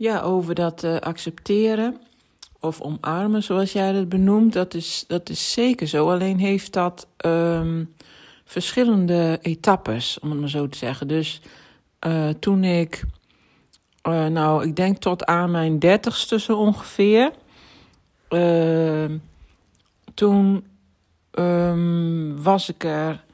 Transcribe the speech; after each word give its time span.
Ja, 0.00 0.20
over 0.20 0.54
dat 0.54 0.82
uh, 0.82 0.96
accepteren 0.96 2.00
of 2.60 2.80
omarmen, 2.80 3.42
zoals 3.42 3.72
jij 3.72 3.92
dat 3.92 4.08
benoemt, 4.08 4.52
dat 4.52 4.74
is, 4.74 5.04
dat 5.06 5.28
is 5.28 5.52
zeker 5.52 5.86
zo. 5.86 6.10
Alleen 6.10 6.38
heeft 6.38 6.72
dat 6.72 7.06
um, 7.26 7.94
verschillende 8.44 9.38
etappes, 9.42 10.18
om 10.18 10.30
het 10.30 10.40
maar 10.40 10.48
zo 10.48 10.68
te 10.68 10.78
zeggen. 10.78 11.08
Dus 11.08 11.40
uh, 12.06 12.28
toen 12.28 12.64
ik, 12.64 13.02
uh, 14.08 14.26
nou, 14.26 14.66
ik 14.66 14.76
denk 14.76 14.98
tot 14.98 15.24
aan 15.24 15.50
mijn 15.50 15.78
dertigste 15.78 16.40
zo 16.40 16.56
ongeveer, 16.56 17.32
toen 20.14 20.66
um, 21.32 22.42
was 22.42 22.68
ik 22.68 22.84
er 22.84 23.24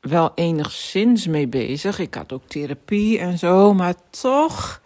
wel 0.00 0.32
enigszins 0.34 1.26
mee 1.26 1.46
bezig. 1.46 1.98
Ik 1.98 2.14
had 2.14 2.32
ook 2.32 2.46
therapie 2.46 3.18
en 3.18 3.38
zo, 3.38 3.74
maar 3.74 3.94
toch 4.10 4.80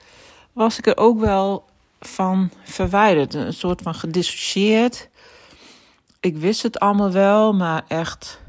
was 0.52 0.78
ik 0.78 0.86
er 0.86 0.96
ook 0.96 1.20
wel 1.20 1.64
van 2.00 2.50
verwijderd. 2.62 3.34
Een 3.34 3.52
soort 3.52 3.82
van 3.82 3.94
gedissocieerd. 3.94 5.08
Ik 6.20 6.36
wist 6.36 6.62
het 6.62 6.80
allemaal 6.80 7.12
wel, 7.12 7.54
maar 7.54 7.84
echt 7.88 8.40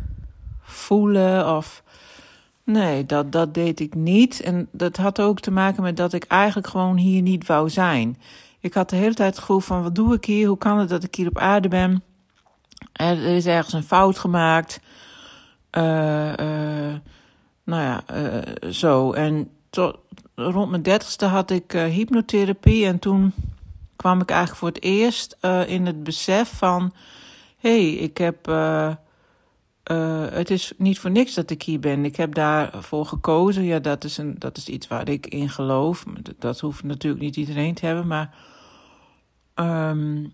voelen 0.62 1.56
of. 1.58 1.84
Nee, 2.64 3.06
dat, 3.06 3.32
dat 3.32 3.54
deed 3.54 3.80
ik 3.80 3.96
niet. 3.96 4.42
En 4.42 4.68
dat 4.72 4.98
had 4.98 5.22
ook 5.22 5.40
te 5.40 5.52
maken 5.52 5.84
met 5.84 5.98
dat 5.98 6.14
ik 6.14 6.24
eigenlijk 6.24 6.68
gewoon 6.68 6.98
hier 6.98 7.22
niet 7.22 7.48
wou 7.48 7.70
zijn. 7.70 8.18
Ik 8.60 8.74
had 8.74 8.90
de 8.90 8.96
hele 8.96 9.14
tijd 9.14 9.30
het 9.30 9.40
gevoel 9.40 9.60
van: 9.60 9.84
wat 9.84 9.96
doe 9.96 10.14
ik 10.14 10.26
hier? 10.26 10.48
Hoe 10.48 10.58
kan 10.58 10.80
het 10.80 10.90
dat 10.90 11.04
ik 11.04 11.16
hier 11.16 11.28
op 11.28 11.38
aarde 11.38 11.68
ben? 11.68 12.04
Er 12.94 13.26
is 13.26 13.46
ergens 13.46 13.74
een 13.74 13.84
fout 13.84 14.20
gemaakt. 14.20 14.80
Uh, 15.78 15.84
nou 17.64 17.82
ja, 17.82 18.04
uh, 18.14 18.72
zo. 18.72 19.12
En 19.12 19.50
rond 20.36 20.70
mijn 20.70 20.84
dertigste 20.84 21.26
had 21.26 21.52
ik 21.52 21.72
hypnotherapie. 21.72 22.86
En 22.86 23.00
toen 23.00 23.34
kwam 23.96 24.22
ik 24.22 24.30
eigenlijk 24.30 24.60
voor 24.60 24.68
het 24.68 24.82
eerst 24.82 25.38
in 25.68 25.86
het 25.86 26.04
besef 26.04 26.58
van... 26.58 26.94
hé, 27.58 27.82
hey, 27.82 27.94
ik 27.94 28.18
heb... 28.18 28.46
het 30.34 30.50
is 30.50 30.74
niet 30.78 31.00
voor 31.00 31.12
niks 31.12 31.34
dat 31.34 31.50
ik 31.50 31.64
hier 31.64 31.80
ben. 31.80 32.06
Ik 32.06 32.16
heb 32.16 32.34
daarvoor 32.34 33.06
gekozen. 33.06 33.64
Ja, 33.64 33.80
dat 33.80 34.04
is, 34.04 34.18
een, 34.18 34.36
dat 34.40 34.58
is 34.58 34.70
iets 34.70 34.88
waar 34.88 35.10
ik 35.10 35.28
in 35.28 35.50
geloof. 35.50 36.04
Dat 36.40 36.60
hoeft 36.60 36.84
natuurlijk 36.84 37.24
niet 37.24 37.36
iedereen 37.36 37.74
te 37.74 37.86
hebben, 37.86 38.08
maar... 38.08 38.36
Um, 39.56 40.34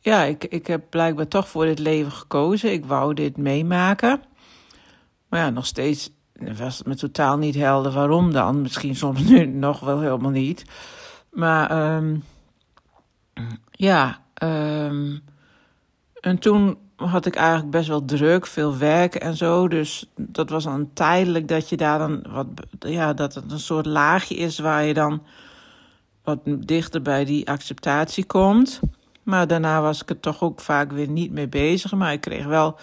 ja, 0.00 0.22
ik, 0.22 0.44
ik 0.44 0.66
heb 0.66 0.90
blijkbaar 0.90 1.28
toch 1.28 1.48
voor 1.48 1.64
dit 1.64 1.78
leven 1.78 2.12
gekozen. 2.12 2.72
Ik 2.72 2.84
wou 2.84 3.14
dit 3.14 3.36
meemaken. 3.36 4.22
Maar 5.28 5.40
ja, 5.40 5.50
nog 5.50 5.66
steeds 5.66 6.10
was 6.56 6.82
me 6.82 6.94
totaal 6.94 7.38
niet 7.38 7.54
helder 7.54 7.92
waarom 7.92 8.32
dan. 8.32 8.62
Misschien 8.62 8.96
soms 8.96 9.22
nu 9.22 9.46
nog 9.66 9.80
wel 9.80 10.00
helemaal 10.00 10.30
niet. 10.30 10.64
Maar 11.30 11.94
um, 11.96 12.24
ja, 13.70 14.20
um, 14.42 15.22
en 16.20 16.38
toen 16.38 16.78
had 16.96 17.26
ik 17.26 17.34
eigenlijk 17.34 17.70
best 17.70 17.88
wel 17.88 18.04
druk, 18.04 18.46
veel 18.46 18.76
werk 18.76 19.14
en 19.14 19.36
zo. 19.36 19.68
Dus 19.68 20.10
dat 20.16 20.50
was 20.50 20.64
dan 20.64 20.90
tijdelijk 20.92 21.48
dat 21.48 21.68
je 21.68 21.76
daar 21.76 21.98
dan 21.98 22.24
wat, 22.28 22.46
ja, 22.78 23.12
dat 23.12 23.34
het 23.34 23.52
een 23.52 23.58
soort 23.58 23.86
laagje 23.86 24.34
is 24.34 24.58
waar 24.58 24.84
je 24.84 24.94
dan 24.94 25.22
wat 26.24 26.38
dichter 26.44 27.02
bij 27.02 27.24
die 27.24 27.48
acceptatie 27.48 28.24
komt. 28.24 28.80
Maar 29.22 29.46
daarna 29.46 29.80
was 29.80 30.02
ik 30.02 30.10
er 30.10 30.20
toch 30.20 30.42
ook 30.42 30.60
vaak 30.60 30.92
weer 30.92 31.08
niet 31.08 31.32
mee 31.32 31.48
bezig. 31.48 31.92
Maar 31.92 32.12
ik 32.12 32.20
kreeg 32.20 32.46
wel 32.46 32.78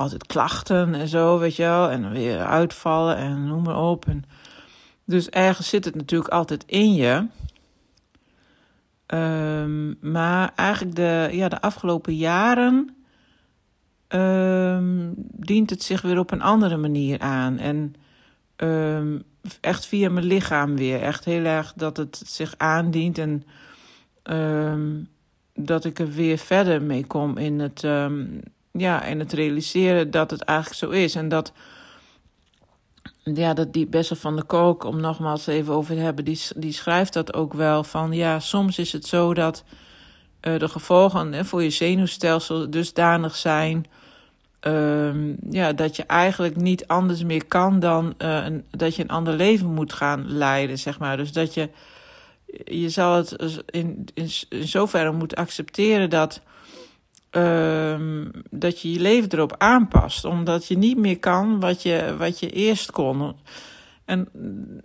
altijd 0.00 0.26
klachten 0.26 0.94
en 0.94 1.08
zo, 1.08 1.38
weet 1.38 1.56
je 1.56 1.62
wel. 1.62 1.90
En 1.90 2.10
weer 2.10 2.44
uitvallen 2.44 3.16
en 3.16 3.46
noem 3.46 3.62
maar 3.62 3.82
op. 3.82 4.06
En 4.06 4.24
dus 5.04 5.28
ergens 5.28 5.68
zit 5.68 5.84
het 5.84 5.94
natuurlijk 5.94 6.30
altijd 6.30 6.64
in 6.66 6.94
je. 6.94 7.26
Um, 9.14 9.98
maar 10.00 10.52
eigenlijk 10.54 10.96
de, 10.96 11.28
ja, 11.32 11.48
de 11.48 11.60
afgelopen 11.60 12.16
jaren 12.16 12.96
um, 14.08 15.14
dient 15.32 15.70
het 15.70 15.82
zich 15.82 16.02
weer 16.02 16.18
op 16.18 16.30
een 16.30 16.42
andere 16.42 16.76
manier 16.76 17.20
aan. 17.20 17.58
En 17.58 17.94
um, 18.56 19.22
echt 19.60 19.86
via 19.86 20.10
mijn 20.10 20.26
lichaam 20.26 20.76
weer. 20.76 21.00
Echt 21.00 21.24
heel 21.24 21.44
erg 21.44 21.72
dat 21.76 21.96
het 21.96 22.22
zich 22.26 22.54
aandient. 22.56 23.18
En 23.18 23.44
dat 25.54 25.84
ik 25.84 25.98
er 25.98 26.10
weer 26.10 26.38
verder 26.38 26.82
mee 26.82 27.06
kom 27.06 27.36
in 27.36 27.58
het, 27.58 27.82
ja, 28.80 29.04
in 29.04 29.18
het 29.18 29.32
realiseren 29.32 30.10
dat 30.10 30.30
het 30.30 30.42
eigenlijk 30.42 30.78
zo 30.78 30.90
is. 30.90 31.14
En 31.14 31.28
dat, 31.28 31.52
ja, 33.24 33.54
dat 33.54 33.72
die 33.72 33.86
Bessel 33.86 34.16
van 34.16 34.36
de 34.36 34.42
Kook, 34.42 34.84
om 34.84 35.00
nogmaals 35.00 35.46
even 35.46 35.74
over 35.74 35.94
te 35.94 36.00
hebben, 36.00 36.24
die, 36.24 36.40
die 36.56 36.72
schrijft 36.72 37.12
dat 37.12 37.34
ook 37.34 37.52
wel 37.52 37.84
van, 37.84 38.12
ja, 38.12 38.40
soms 38.40 38.78
is 38.78 38.92
het 38.92 39.06
zo 39.06 39.34
dat 39.34 39.64
uh, 40.42 40.58
de 40.58 40.68
gevolgen 40.68 41.46
voor 41.46 41.62
je 41.62 41.70
zenuwstelsel 41.70 42.70
dusdanig 42.70 43.36
zijn. 43.36 43.86
Um, 44.60 45.36
ja, 45.50 45.72
dat 45.72 45.96
je 45.96 46.04
eigenlijk 46.04 46.56
niet 46.56 46.86
anders 46.86 47.24
meer 47.24 47.44
kan 47.44 47.80
dan 47.80 48.14
een, 48.18 48.64
dat 48.70 48.96
je 48.96 49.02
een 49.02 49.08
ander 49.08 49.34
leven 49.34 49.66
moet 49.74 49.92
gaan 49.92 50.24
leiden, 50.26 50.78
zeg 50.78 50.98
maar. 50.98 51.16
Dus 51.16 51.32
dat 51.32 51.54
je 51.54 51.68
je 52.64 52.88
zal 52.88 53.16
het 53.16 53.62
in, 53.66 54.08
in, 54.14 54.30
in 54.48 54.68
zoverre 54.68 55.12
moeten 55.12 55.38
accepteren 55.38 56.10
dat, 56.10 56.40
uh, 57.32 58.26
dat 58.50 58.80
je 58.80 58.92
je 58.92 59.00
leven 59.00 59.32
erop 59.32 59.54
aanpast. 59.58 60.24
Omdat 60.24 60.66
je 60.66 60.78
niet 60.78 60.98
meer 60.98 61.18
kan 61.18 61.60
wat 61.60 61.82
je, 61.82 62.14
wat 62.18 62.40
je 62.40 62.50
eerst 62.50 62.90
kon. 62.90 63.34
En 64.04 64.28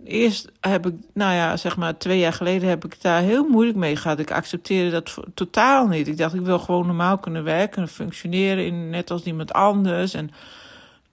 eerst 0.04 0.52
heb 0.60 0.86
ik, 0.86 0.94
nou 1.12 1.34
ja, 1.34 1.56
zeg 1.56 1.76
maar 1.76 1.98
twee 1.98 2.18
jaar 2.18 2.32
geleden 2.32 2.68
heb 2.68 2.84
ik 2.84 3.02
daar 3.02 3.22
heel 3.22 3.48
moeilijk 3.48 3.78
mee 3.78 3.96
gehad. 3.96 4.18
Ik 4.18 4.30
accepteerde 4.30 4.90
dat 4.90 5.16
totaal 5.34 5.86
niet. 5.86 6.08
Ik 6.08 6.16
dacht, 6.16 6.34
ik 6.34 6.40
wil 6.40 6.58
gewoon 6.58 6.86
normaal 6.86 7.18
kunnen 7.18 7.44
werken 7.44 7.82
en 7.82 7.88
functioneren, 7.88 8.66
in, 8.66 8.90
net 8.90 9.10
als 9.10 9.22
iemand 9.22 9.52
anders. 9.52 10.14
En, 10.14 10.30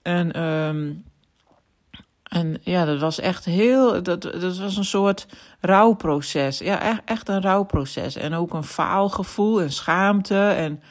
en 0.02 0.42
um, 0.42 1.04
en 2.34 2.56
ja, 2.62 2.84
dat 2.84 3.00
was 3.00 3.20
echt 3.20 3.44
heel. 3.44 4.02
Dat, 4.02 4.22
dat 4.22 4.58
was 4.58 4.76
een 4.76 4.84
soort 4.84 5.26
rouwproces. 5.60 6.58
Ja, 6.58 6.80
echt, 6.80 7.00
echt 7.04 7.28
een 7.28 7.42
rouwproces. 7.42 8.16
En 8.16 8.34
ook 8.34 8.52
een 8.54 8.64
faalgevoel 8.64 9.60
en 9.60 9.72
schaamte. 9.72 10.48
En 10.48 10.82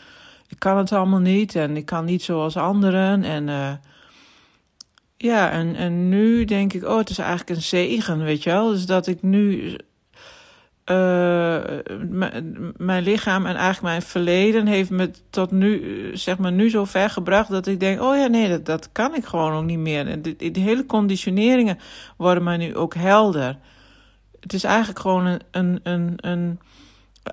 ik 0.48 0.60
kan 0.60 0.78
het 0.78 0.92
allemaal 0.92 1.20
niet. 1.20 1.56
En 1.56 1.78
ik 1.78 1.86
kan 1.86 2.06
niet 2.06 2.24
zoals 2.24 2.58
anderen. 2.58 3.24
En 3.24 3.48
uh, 3.48 3.72
ja, 5.18 5.52
en, 5.52 5.76
en 5.76 6.10
nu 6.10 6.46
denk 6.46 6.74
ik, 6.74 6.84
oh, 6.84 6.98
het 6.98 7.10
is 7.10 7.18
eigenlijk 7.18 7.50
een 7.50 7.62
zegen, 7.62 8.24
weet 8.24 8.44
je 8.44 8.50
wel. 8.50 8.70
Dus 8.70 8.86
dat 8.86 9.08
ik 9.08 9.22
nu 9.22 9.76
uh, 10.86 11.64
mijn 12.78 13.04
lichaam 13.04 13.46
en 13.46 13.56
eigenlijk 13.56 13.82
mijn 13.82 14.02
verleden 14.02 14.68
heeft 14.68 14.90
me 14.90 15.12
tot 15.30 15.52
nu, 15.52 16.10
zeg 16.14 16.38
maar, 16.38 16.52
nu 16.52 16.70
zo 16.70 16.86
ver 16.86 17.10
gebracht 17.10 17.50
dat 17.50 17.68
ik 17.68 17.80
denk: 17.80 18.02
oh 18.02 18.18
ja, 18.18 18.28
nee, 18.28 18.50
dat, 18.50 18.66
dat 18.66 18.90
kan 18.92 19.16
ik 19.16 19.26
gewoon 19.26 19.54
ook 19.54 19.64
niet 19.64 19.78
meer. 19.78 20.08
En 20.08 20.22
de, 20.22 20.52
de 20.52 20.60
hele 20.60 20.86
conditioneringen 20.86 21.80
worden 22.18 22.44
mij 22.44 22.58
nu 22.58 22.76
ook 22.76 22.94
helder. 22.94 23.58
Het 24.40 24.54
is 24.54 24.64
eigenlijk 24.64 25.00
gewoon 25.00 25.26
een, 25.26 25.40
een, 25.52 25.80
een, 25.84 26.14
een. 26.18 26.60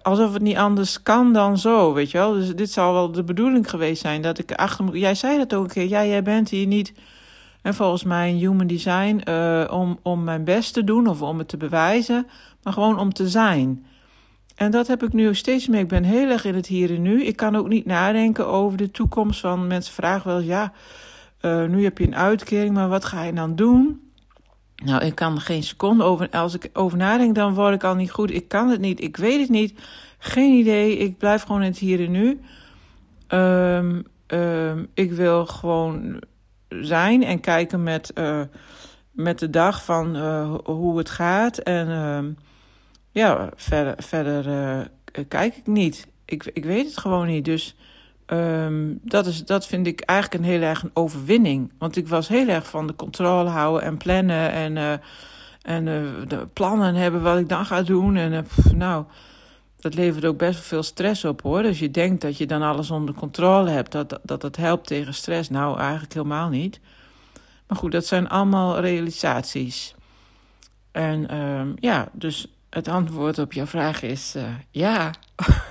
Alsof 0.03 0.33
het 0.33 0.43
niet 0.43 0.57
anders 0.57 1.03
kan 1.03 1.33
dan 1.33 1.59
zo, 1.59 1.93
weet 1.93 2.11
je 2.11 2.19
wel. 2.19 2.33
Dus 2.33 2.55
dit 2.55 2.71
zal 2.71 2.93
wel 2.93 3.13
de 3.13 3.25
bedoeling 3.25 3.71
geweest 3.71 4.01
zijn 4.01 4.23
dat 4.23 4.39
ik 4.39 4.53
achter. 4.53 4.97
Jij 4.97 5.15
zei 5.15 5.39
dat 5.39 5.55
ook 5.55 5.65
een 5.65 5.71
keer. 5.71 5.89
Ja, 5.89 6.05
jij 6.05 6.23
bent 6.23 6.49
hier 6.49 6.67
niet. 6.67 6.93
En 7.63 7.75
volgens 7.75 8.05
mij 8.05 8.31
een 8.31 8.37
human 8.37 8.67
design 8.67 9.23
uh, 9.25 9.69
om, 9.71 9.99
om 10.03 10.25
mijn 10.25 10.45
best 10.45 10.73
te 10.75 10.85
doen 10.85 11.07
of 11.07 11.23
om 11.23 11.39
het 11.39 11.49
te 11.49 11.57
bewijzen 11.57 12.27
maar 12.63 12.73
gewoon 12.73 12.99
om 12.99 13.13
te 13.13 13.29
zijn. 13.29 13.85
En 14.55 14.71
dat 14.71 14.87
heb 14.87 15.03
ik 15.03 15.13
nu 15.13 15.35
steeds 15.35 15.69
meer. 15.69 15.81
Ik 15.81 15.89
ben 15.89 16.05
heel 16.05 16.31
erg 16.31 16.45
in 16.45 16.55
het 16.55 16.67
hier 16.67 16.95
en 16.95 17.03
nu. 17.03 17.25
Ik 17.25 17.37
kan 17.37 17.57
ook 17.57 17.69
niet 17.69 17.87
nadenken 17.87 18.47
over 18.47 18.79
de 18.79 18.91
toekomst. 18.91 19.41
Van 19.41 19.67
mensen 19.67 19.95
vragen 19.95 20.31
wel, 20.31 20.41
ja, 20.41 20.73
uh, 21.41 21.65
nu 21.65 21.85
heb 21.85 21.99
je 21.99 22.07
een 22.07 22.17
uitkering, 22.17 22.75
maar 22.75 22.89
wat 22.89 23.05
ga 23.05 23.23
je 23.23 23.33
dan 23.33 23.57
doen? 23.57 24.10
Nou, 24.85 25.05
ik 25.05 25.15
kan 25.15 25.35
er 25.35 25.41
geen 25.41 25.63
seconde 25.63 26.05
over. 26.05 26.31
Als 26.31 26.55
ik 26.55 26.71
over 26.73 26.99
nadenk, 26.99 27.35
dan 27.35 27.55
word 27.55 27.75
ik 27.75 27.85
al 27.85 27.95
niet 27.95 28.11
goed. 28.11 28.31
Ik 28.31 28.49
kan 28.49 28.69
het 28.69 28.81
niet. 28.81 29.01
Ik 29.01 29.17
weet 29.17 29.41
het 29.41 29.49
niet. 29.49 29.81
Geen 30.19 30.59
idee. 30.59 30.97
Ik 30.97 31.19
blijf 31.19 31.43
gewoon 31.43 31.63
in 31.63 31.71
het 31.71 31.79
hier 31.79 32.05
en 32.05 32.11
nu. 32.11 32.41
Um, 33.29 34.07
um, 34.27 34.89
ik 34.95 35.13
wil 35.13 35.47
gewoon 35.47 36.23
zijn 36.69 37.25
en 37.25 37.41
kijken 37.41 37.83
met, 37.83 38.11
uh, 38.15 38.41
met 39.11 39.39
de 39.39 39.51
dag 39.51 39.85
van 39.85 40.17
uh, 40.17 40.55
hoe 40.65 40.99
het 40.99 41.11
gaat. 41.11 41.59
En 41.59 41.89
uh, 41.89 42.35
ja, 43.11 43.51
verder, 43.57 43.95
verder 43.99 44.47
uh, 44.49 45.25
kijk 45.29 45.57
ik 45.57 45.67
niet. 45.67 46.07
Ik, 46.25 46.51
ik 46.53 46.65
weet 46.65 46.87
het 46.87 46.99
gewoon 46.99 47.27
niet. 47.27 47.45
Dus 47.45 47.77
um, 48.33 48.99
dat, 49.03 49.27
is, 49.27 49.45
dat 49.45 49.67
vind 49.67 49.87
ik 49.87 50.01
eigenlijk 50.01 50.43
een 50.43 50.51
heel 50.51 50.63
erg 50.63 50.83
een 50.83 50.91
overwinning. 50.95 51.73
Want 51.79 51.97
ik 51.97 52.09
was 52.09 52.29
heel 52.29 52.49
erg 52.49 52.67
van 52.67 52.87
de 52.87 52.95
controle 52.95 53.49
houden 53.49 53.83
en 53.83 53.97
plannen 53.97 54.51
en, 54.51 54.77
uh, 54.77 54.93
en 55.63 55.87
uh, 55.87 56.29
de 56.29 56.47
plannen 56.53 56.95
hebben 56.95 57.23
wat 57.23 57.39
ik 57.39 57.49
dan 57.49 57.67
ga 57.67 57.83
doen. 57.83 58.17
En 58.17 58.45
pff, 58.45 58.73
nou, 58.73 59.05
dat 59.77 59.95
levert 59.95 60.25
ook 60.25 60.39
best 60.39 60.55
wel 60.55 60.63
veel 60.63 60.83
stress 60.83 61.25
op 61.25 61.43
hoor. 61.43 61.63
Dus 61.63 61.79
je 61.79 61.91
denkt 61.91 62.21
dat 62.21 62.39
je 62.39 62.47
dan 62.47 62.63
alles 62.63 62.91
onder 62.91 63.15
controle 63.15 63.71
hebt, 63.71 63.93
dat 63.93 64.19
dat, 64.23 64.41
dat 64.41 64.57
helpt 64.57 64.87
tegen 64.87 65.15
stress. 65.15 65.51
Nou, 65.51 65.79
eigenlijk 65.79 66.13
helemaal 66.13 66.49
niet. 66.49 66.81
Maar 67.67 67.79
goed, 67.79 67.93
dat 67.93 68.07
zijn 68.07 68.29
allemaal 68.29 68.81
realisaties. 68.81 69.95
En 70.93 71.37
um, 71.37 71.75
ja, 71.81 72.09
dus 72.13 72.47
het 72.71 72.89
antwoord 72.89 73.39
op 73.39 73.53
jouw 73.53 73.67
vraag 73.67 74.03
is 74.03 74.35
ja. 74.71 75.11